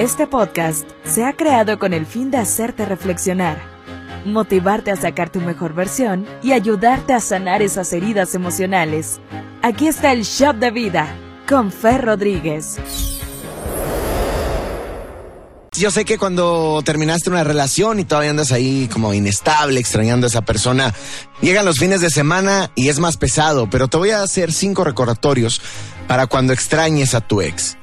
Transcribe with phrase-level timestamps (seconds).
[0.00, 3.60] Este podcast se ha creado con el fin de hacerte reflexionar,
[4.24, 9.20] motivarte a sacar tu mejor versión y ayudarte a sanar esas heridas emocionales.
[9.60, 11.14] Aquí está el Shop de Vida
[11.46, 12.78] con Fer Rodríguez.
[15.72, 20.28] Yo sé que cuando terminaste una relación y todavía andas ahí como inestable, extrañando a
[20.28, 20.94] esa persona,
[21.42, 24.82] llegan los fines de semana y es más pesado, pero te voy a hacer cinco
[24.82, 25.60] recordatorios
[26.08, 27.76] para cuando extrañes a tu ex.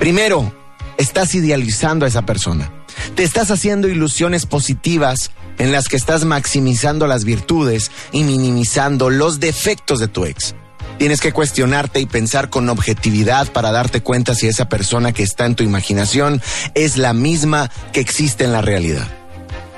[0.00, 0.52] Primero,
[0.98, 2.70] estás idealizando a esa persona.
[3.14, 9.40] Te estás haciendo ilusiones positivas en las que estás maximizando las virtudes y minimizando los
[9.40, 10.54] defectos de tu ex.
[10.98, 15.46] Tienes que cuestionarte y pensar con objetividad para darte cuenta si esa persona que está
[15.46, 16.40] en tu imaginación
[16.74, 19.08] es la misma que existe en la realidad.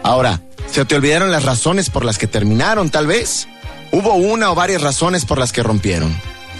[0.02, 3.48] Ahora, ¿se te olvidaron las razones por las que terminaron tal vez?
[3.90, 6.14] Hubo una o varias razones por las que rompieron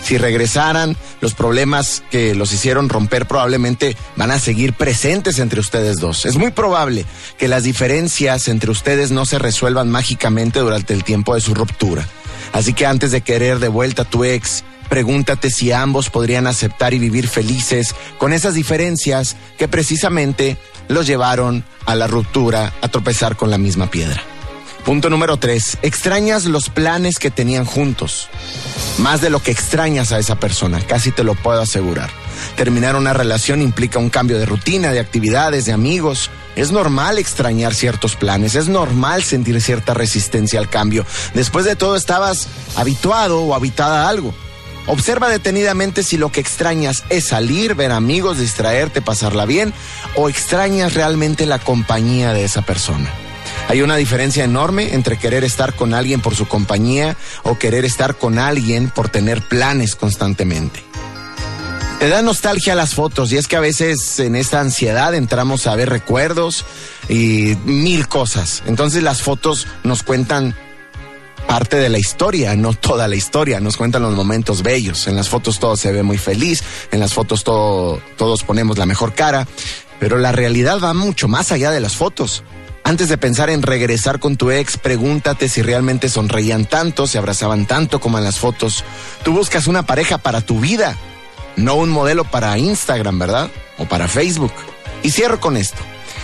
[0.04, 5.96] si regresaran, los problemas que los hicieron romper probablemente van a seguir presentes entre ustedes
[5.96, 6.26] dos.
[6.26, 7.06] Es muy probable
[7.38, 12.06] que las diferencias entre ustedes no se resuelvan mágicamente durante el tiempo de su ruptura.
[12.52, 16.92] Así que antes de querer de vuelta a tu ex, pregúntate si ambos podrían aceptar
[16.92, 23.36] y vivir felices con esas diferencias que precisamente los llevaron a la ruptura, a tropezar
[23.36, 24.23] con la misma piedra.
[24.84, 28.29] Punto número tres, extrañas los planes que tenían juntos.
[28.98, 32.10] Más de lo que extrañas a esa persona, casi te lo puedo asegurar.
[32.56, 36.30] Terminar una relación implica un cambio de rutina, de actividades, de amigos.
[36.54, 41.04] Es normal extrañar ciertos planes, es normal sentir cierta resistencia al cambio.
[41.34, 44.32] Después de todo estabas habituado o habitada a algo.
[44.86, 49.73] Observa detenidamente si lo que extrañas es salir, ver amigos, distraerte, pasarla bien,
[50.14, 53.10] o extrañas realmente la compañía de esa persona.
[53.68, 58.16] Hay una diferencia enorme entre querer estar con alguien por su compañía o querer estar
[58.16, 60.82] con alguien por tener planes constantemente.
[61.98, 65.75] Te da nostalgia las fotos y es que a veces en esta ansiedad entramos a
[65.75, 66.66] ver recuerdos
[67.09, 68.62] y mil cosas.
[68.66, 70.54] Entonces las fotos nos cuentan
[71.46, 75.06] parte de la historia, no toda la historia, nos cuentan los momentos bellos.
[75.06, 78.86] En las fotos todo se ve muy feliz, en las fotos todo, todos ponemos la
[78.86, 79.46] mejor cara,
[79.98, 82.42] pero la realidad va mucho más allá de las fotos.
[82.86, 87.64] Antes de pensar en regresar con tu ex, pregúntate si realmente sonreían tanto, se abrazaban
[87.64, 88.84] tanto como en las fotos.
[89.22, 90.94] Tú buscas una pareja para tu vida,
[91.56, 93.50] no un modelo para Instagram, ¿verdad?
[93.78, 94.52] O para Facebook.
[95.02, 95.78] Y cierro con esto.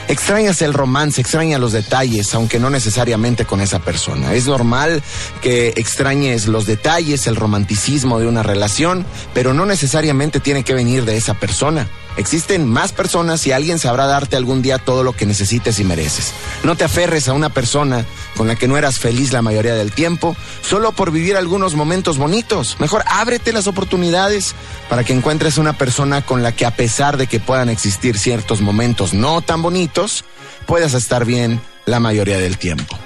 [0.09, 4.35] Extrañas el romance, extrañas los detalles, aunque no necesariamente con esa persona.
[4.35, 5.03] Es normal
[5.41, 11.07] que extrañes los detalles, el romanticismo de una relación, pero no necesariamente tiene que venir
[11.07, 11.89] de esa persona.
[12.17, 16.33] Existen más personas y alguien sabrá darte algún día todo lo que necesites y mereces.
[16.65, 18.05] No te aferres a una persona
[18.37, 22.19] con la que no eras feliz la mayoría del tiempo, solo por vivir algunos momentos
[22.19, 22.77] bonitos.
[22.79, 24.55] Mejor ábrete las oportunidades
[24.89, 28.61] para que encuentres una persona con la que a pesar de que puedan existir ciertos
[28.61, 30.25] momentos no tan bonitos,
[30.67, 32.99] puedas estar bien la mayoría del tiempo.